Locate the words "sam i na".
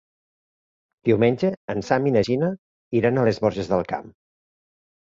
1.91-2.27